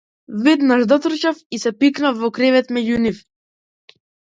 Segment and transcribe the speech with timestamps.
[0.45, 3.25] Веднаш дотрчав и се пикнав во кревет меѓу нив.